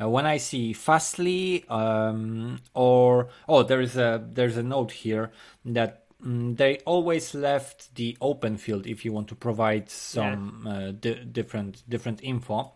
[0.00, 5.30] uh, when I see Fastly um, or oh, there is a there's a note here
[5.64, 10.90] that mm, they always left the open field if you want to provide some uh,
[10.92, 12.72] di- different different info.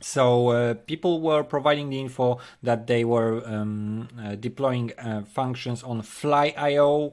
[0.00, 5.82] So uh, people were providing the info that they were um, uh, deploying uh, functions
[5.82, 7.12] on Fly.io,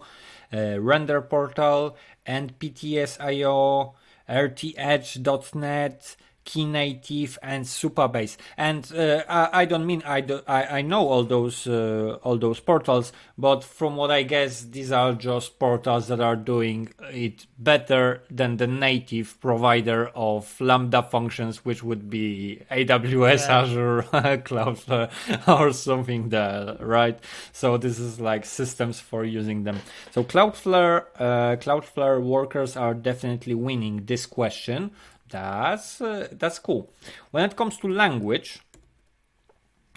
[0.53, 3.93] uh, Render Portal, and PTS.io,
[4.29, 6.15] RTEdge.net,
[6.47, 8.37] Knative and Supabase.
[8.55, 12.37] And uh, I, I, don't mean I, do, I, I know all those uh, all
[12.37, 17.45] those portals, but from what I guess, these are just portals that are doing it
[17.59, 23.61] better than the native provider of Lambda functions, which would be AWS, yeah.
[23.61, 24.03] Azure,
[24.43, 25.11] Cloudflare,
[25.47, 27.19] or something there, right?
[27.51, 29.79] So this is like systems for using them.
[30.11, 34.91] So Cloudflare uh, Cloudflare workers are definitely winning this question
[35.30, 36.91] that's uh, that's cool.
[37.32, 38.59] When it comes to language,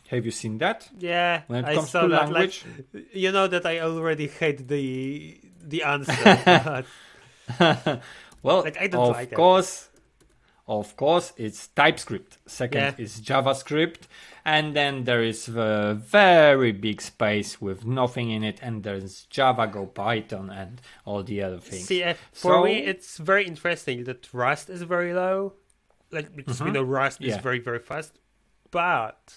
[0.08, 0.88] have you seen that?
[0.98, 2.08] Yeah, when it comes to that.
[2.08, 6.84] language, like, you know that I already hate the the answer.
[8.42, 9.89] well, like, I don't of like course.
[10.78, 12.38] Of course, it's TypeScript.
[12.46, 13.04] Second yeah.
[13.04, 14.02] is JavaScript,
[14.44, 19.66] and then there is a very big space with nothing in it and there's java
[19.66, 24.04] go python and all the other things see uh, for so, me it's very interesting
[24.04, 25.52] that rust is very low
[26.10, 26.66] like because mm-hmm.
[26.66, 27.36] we know rust yeah.
[27.36, 28.18] is very very fast
[28.70, 29.34] but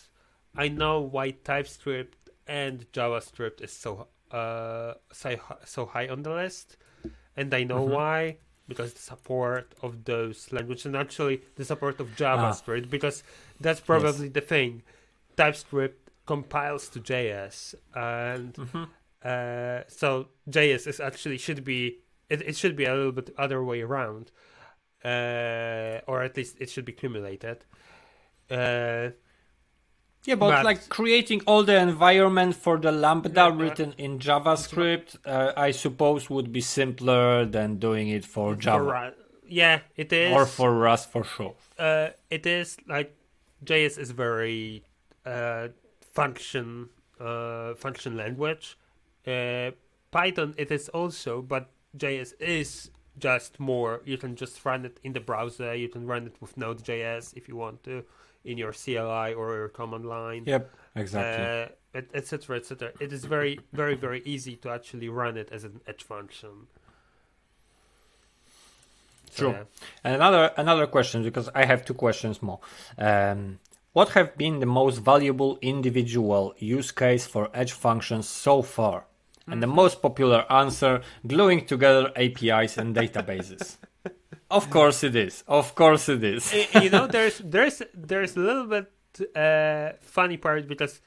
[0.56, 6.78] i know why typescript and javascript is so uh so, so high on the list
[7.36, 7.94] and i know mm-hmm.
[7.94, 12.90] why because the support of those languages and actually the support of JavaScript ah.
[12.90, 13.24] because
[13.60, 14.34] that's probably yes.
[14.34, 14.84] the thing.
[15.36, 18.84] TypeScript compiles to JS, and mm-hmm.
[19.24, 22.00] uh, so JS is actually should be
[22.30, 24.32] it, it should be a little bit other way around,
[25.04, 27.66] uh, or at least it should be cumulated.
[28.50, 29.10] Uh,
[30.26, 35.18] yeah, but, but, like creating all the environment for the Lambda yeah, written in JavaScript,
[35.26, 38.84] uh, I suppose would be simpler than doing it for Java.
[38.86, 39.14] For,
[39.48, 40.34] yeah, it is.
[40.34, 41.56] Or for Rust for sure.
[41.78, 43.16] Uh, it is like
[43.66, 44.84] JS is very
[45.26, 45.70] uh,
[46.14, 48.78] function uh, function language.
[49.28, 49.72] Uh,
[50.12, 54.02] Python it is also, but JS is just more.
[54.06, 55.76] You can just run it in the browser.
[55.76, 58.04] You can run it with Node.js if you want to
[58.46, 60.44] in your CLI or your command line.
[60.46, 61.46] Yep, exactly.
[61.96, 62.58] Uh, etc.
[62.58, 62.92] etc.
[63.00, 66.68] It is very, very, very easy to actually run it as an edge function.
[69.36, 69.50] True.
[69.50, 69.64] yeah.
[70.04, 72.60] And another another question because I have two questions more.
[72.98, 73.60] Um,
[73.94, 79.06] what have been the most valuable individual use case for Edge functions so far?
[79.46, 83.78] And the most popular answer gluing together APIs and databases.
[84.54, 85.44] of course it is.
[85.48, 86.54] Of course it is.
[86.82, 88.88] you know, there's there's there's a little bit
[89.36, 91.02] uh, funny part because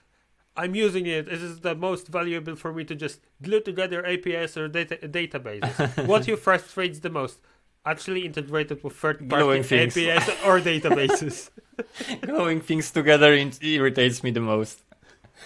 [0.56, 1.28] I'm using it.
[1.28, 6.06] It is the most valuable for me to just glue together APIs or data databases.
[6.12, 7.38] what you frustrates the most?
[7.84, 11.50] Actually integrated with third-party APIs or databases.
[12.22, 14.82] Gluing things together irritates me the most.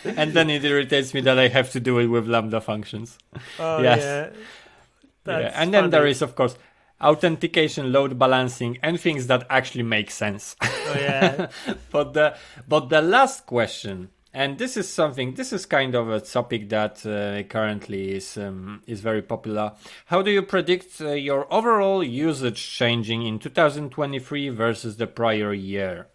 [0.04, 3.18] And then it irritates me that I have to do it with Lambda functions.
[3.58, 4.32] Oh, yes.
[5.26, 5.38] yeah.
[5.38, 5.52] yeah.
[5.54, 6.56] And then there is, of course,
[7.00, 10.56] authentication, load balancing, and things that actually make sense.
[10.62, 11.48] Oh, yeah.
[11.90, 12.36] but the
[12.68, 17.04] but the last question and this is something this is kind of a topic that
[17.04, 19.72] uh, currently is um, is very popular
[20.06, 26.06] how do you predict uh, your overall usage changing in 2023 versus the prior year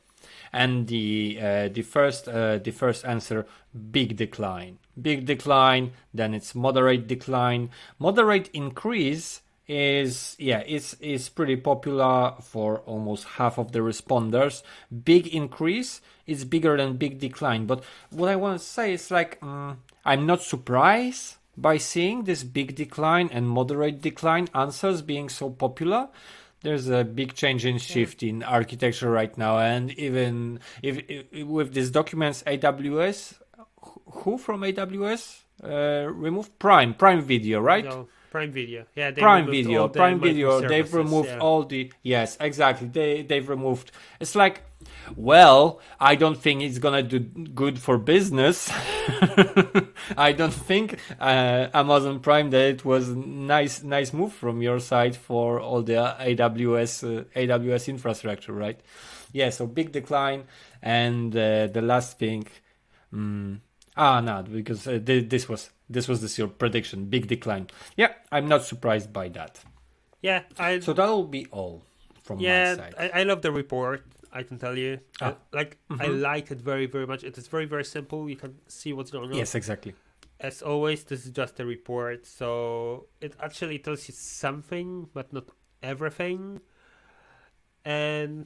[0.53, 3.45] and the uh, the first uh, the first answer
[3.91, 7.69] big decline big decline then it's moderate decline
[7.99, 14.63] moderate increase is yeah it's is pretty popular for almost half of the responders.
[15.03, 16.01] Big increase.
[16.27, 17.67] Is bigger than big decline.
[17.67, 22.43] But what i want to say is like um, i'm not surprised by seeing this
[22.43, 26.09] big decline and moderate decline answers being so popular.
[26.61, 31.73] There's a big change in shift in architecture right now and even if, if with
[31.73, 33.35] these documents aws
[34.07, 36.57] who from aws uh, removed?
[36.59, 37.85] Prime prime video right?
[37.85, 38.07] No.
[38.31, 38.85] Prime Video.
[38.95, 39.87] Yeah, Prime Video.
[39.87, 40.61] Prime Video.
[40.67, 41.39] They've removed yeah.
[41.39, 42.87] all the yes, exactly.
[42.87, 43.91] They they've removed.
[44.19, 44.61] It's like,
[45.15, 48.69] well, I don't think it's gonna do good for business.
[50.17, 55.15] I don't think uh, Amazon Prime that it was nice nice move from your side
[55.15, 58.79] for all the AWS uh, AWS infrastructure, right?
[59.31, 59.49] Yeah.
[59.49, 60.43] So big decline,
[60.81, 62.47] and uh, the last thing.
[63.13, 63.61] Um,
[63.95, 67.67] ah, no, because uh, th- this was this was this your prediction, big decline.
[67.95, 69.63] Yeah, I'm not surprised by that.
[70.21, 70.79] Yeah, I.
[70.79, 71.83] So that will be all
[72.23, 72.95] from yeah, my side.
[72.97, 74.05] I, I love the report.
[74.31, 75.35] I can tell you, ah.
[75.53, 76.01] I, like mm-hmm.
[76.01, 77.23] I like it very very much.
[77.23, 78.29] It is very very simple.
[78.29, 79.37] You can see what's going on.
[79.37, 79.93] Yes, exactly.
[80.39, 85.45] As always, this is just a report, so it actually tells you something, but not
[85.81, 86.59] everything.
[87.85, 88.45] And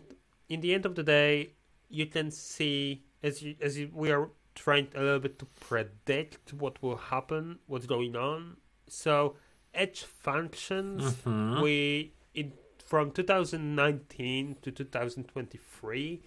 [0.50, 1.54] in the end of the day,
[1.90, 4.30] you can see as you, as you, we are
[4.64, 8.58] trying a little bit to predict what will happen, what's going on.
[8.88, 9.36] So
[9.74, 11.62] edge functions Mhm.
[11.62, 12.48] we in
[12.92, 16.22] from 2019 to 2023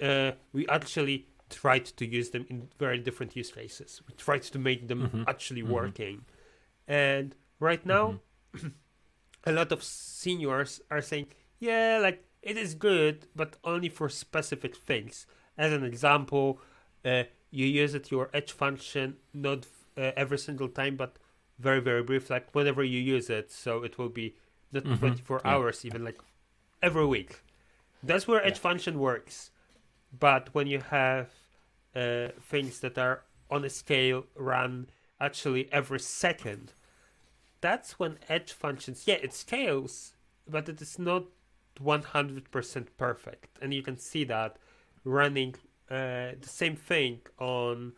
[0.00, 4.58] uh, we actually tried to use them in very different use cases we tried to
[4.58, 5.24] make them Mhm.
[5.26, 5.68] actually Mhm.
[5.78, 6.24] working
[6.86, 8.20] and right now
[9.44, 11.26] a lot of seniors are saying
[11.58, 16.60] yeah like it is good but only for specific things as an example
[17.04, 17.24] uh,
[17.58, 19.60] you use it your edge function not
[19.98, 21.12] uh, every single time but
[21.58, 24.34] very very brief like whenever you use it so it will be
[24.72, 25.58] not Mhm, 24 yeah.
[25.58, 26.20] hours even like
[26.82, 27.42] every week
[28.02, 28.58] that's where edge Yeah.
[28.58, 29.50] function works
[30.18, 31.30] but when you have
[31.94, 34.88] uh, things that are on a scale run
[35.20, 36.72] actually every second
[37.60, 40.14] that's when edge functions yeah it scales
[40.48, 41.24] but it is not
[41.78, 44.56] 100% perfect and you can see that
[45.04, 45.54] running
[45.90, 47.92] uh, the same thing on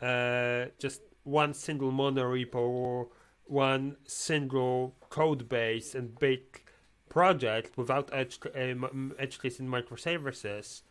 [0.00, 3.08] uh, just one single monorepo or
[3.44, 6.62] one single code base and big
[7.08, 10.82] project without edge, uh, edge case in microservices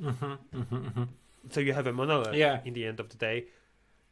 [0.00, 1.08] Mhm, mhm, mhm.
[1.50, 2.60] so you have a monolith Yeah.
[2.64, 3.46] in the end of the day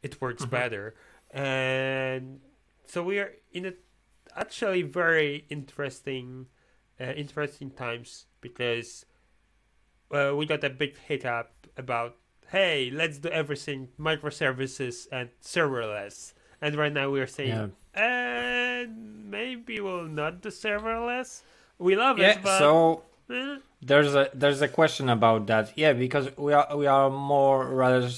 [0.01, 0.95] it works better
[1.31, 2.39] and
[2.85, 3.73] so we are in a
[4.35, 6.47] actually very interesting
[7.01, 9.05] uh, interesting times because
[10.13, 12.15] uh, we got a big hiccup about
[12.51, 17.49] hey let's do everything microservices and serverless and right now we are saying
[17.95, 18.03] Yeah.
[18.03, 18.85] uh,
[19.37, 21.41] maybe we'll not do serverless
[21.79, 22.31] we love Yeah.
[22.31, 25.65] it but So eh, there's a there's a question about that.
[25.75, 28.09] Yeah, because we are we are more rather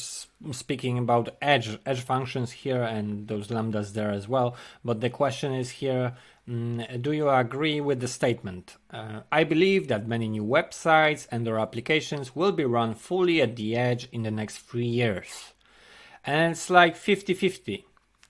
[0.52, 4.56] speaking about edge edge functions here and those lambdas there as well.
[4.84, 6.14] But the question is here.
[6.50, 8.78] Mm, do you agree with the statement?
[8.92, 13.56] Uh, I believe that many new websites and their applications will be run fully at
[13.56, 15.54] the edge in the next three years.
[16.26, 17.86] And it's like 50 50.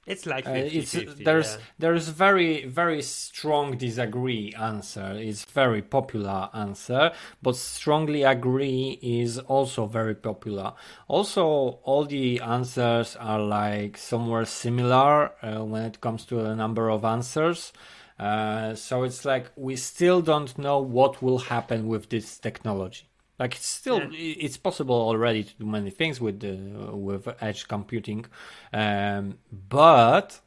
[0.05, 1.61] it's like Uh, 50 it's 50 there's yeah.
[1.79, 7.11] there's very very strong disagree answer it's very popular answer
[7.41, 10.73] but strongly agree is also very popular
[11.07, 16.89] also all the answers are like somewhere similar uh, when it comes to the number
[16.91, 17.73] of answers
[18.19, 23.05] uh, so it's like we still don't know what will happen with this technology
[23.37, 24.37] like it's still Yeah.
[24.45, 26.55] it's possible already to do many things with the
[26.95, 28.25] with edge computing
[28.71, 30.39] um, but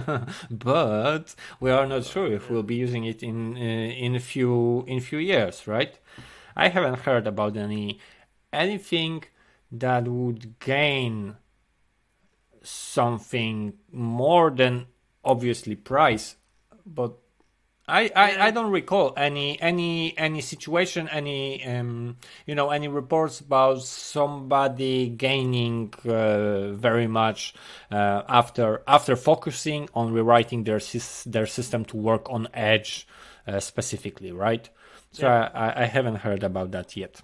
[0.50, 4.84] but we are not sure if we'll be using it in uh, in a few
[4.86, 5.98] in few years right
[6.56, 7.98] i haven't heard about any
[8.52, 9.22] anything
[9.70, 11.36] that would gain
[12.62, 14.86] something more than
[15.24, 16.36] obviously price
[16.86, 17.12] but
[17.88, 22.16] I, I, I don't recall any any any situation any um
[22.46, 27.54] you know any reports about somebody gaining uh, very much
[27.90, 30.80] uh, after after focusing on rewriting their
[31.26, 33.06] their system to work on edge
[33.48, 34.68] uh, specifically right?
[35.10, 35.50] So Yeah.
[35.52, 37.20] I- I haven't heard about that yet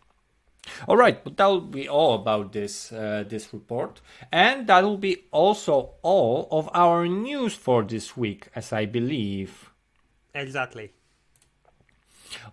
[0.86, 4.00] all right, but that will be all about this uh, this report,
[4.32, 9.70] and that will be also all of our news for this week, as I believe.
[10.34, 10.92] exactly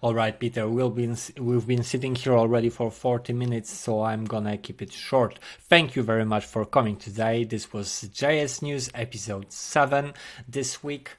[0.01, 4.26] All right, Peter, we'll been we've been sitting here already for 40 minutes, so I'm
[4.26, 5.39] gonna keep it short.
[5.61, 7.43] Thank you very much for coming today.
[7.43, 10.13] This was JS News episode 7
[10.47, 11.11] this week.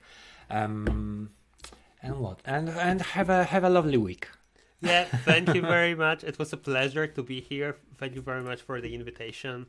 [0.50, 1.30] Um
[2.02, 2.40] and what?
[2.44, 4.28] And and have a have a lovely week.
[4.80, 6.24] Yeah, thank you very much.
[6.24, 7.76] It was a pleasure to be here.
[7.98, 9.66] Thank you very much for the invitation.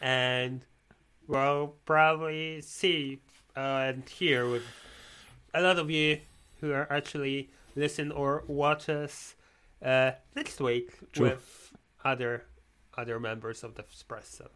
[0.00, 0.62] And
[1.26, 3.20] we'll probably see
[3.56, 4.64] uh, and hear with
[5.54, 6.20] a lot of you
[6.60, 9.34] who are actually listen or watch us
[9.84, 11.30] uh, next week True.
[11.30, 11.72] with
[12.04, 12.44] other
[12.96, 14.48] other members of DevSpresso.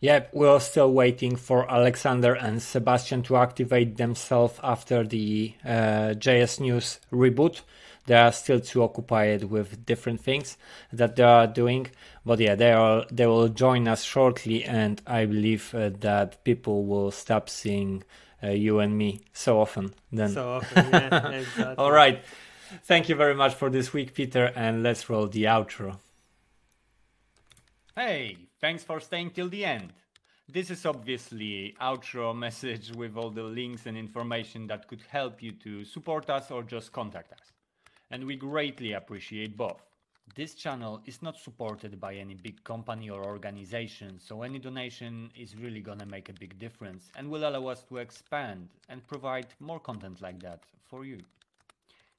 [0.00, 6.60] Yep, we're still waiting for Alexander and Sebastian to activate themselves after the uh, JS
[6.60, 7.62] News reboot.
[8.06, 10.58] They are still too occupied with different things
[10.92, 11.86] that they are doing,
[12.24, 13.06] but yeah, they are.
[13.10, 18.04] They will join us shortly, and I believe uh, that people will stop seeing
[18.42, 19.94] uh, you and me so often.
[20.12, 21.74] Then, So often, yeah, exactly.
[21.78, 22.22] all right.
[22.84, 25.98] Thank you very much for this week, Peter, and let's roll the outro.
[27.96, 29.92] Hey, thanks for staying till the end.
[30.48, 35.52] This is obviously outro message with all the links and information that could help you
[35.52, 37.53] to support us or just contact us.
[38.14, 39.82] And we greatly appreciate both.
[40.36, 45.56] This channel is not supported by any big company or organization, so any donation is
[45.56, 49.80] really gonna make a big difference and will allow us to expand and provide more
[49.80, 51.18] content like that for you.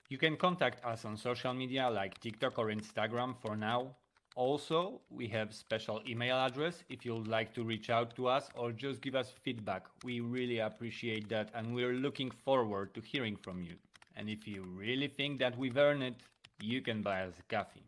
[0.09, 3.95] You can contact us on social media like TikTok or Instagram for now.
[4.35, 8.73] Also, we have special email address if you'd like to reach out to us or
[8.73, 9.85] just give us feedback.
[10.03, 13.77] We really appreciate that and we're looking forward to hearing from you.
[14.15, 16.15] And if you really think that we've earned it,
[16.61, 17.83] you can buy us a coffee.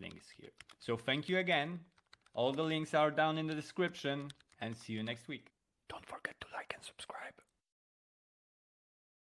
[0.00, 0.50] Link is here.
[0.78, 1.80] So thank you again.
[2.34, 4.28] All the links are down in the description
[4.60, 5.48] and see you next week.
[5.88, 7.34] Don't forget to like and subscribe.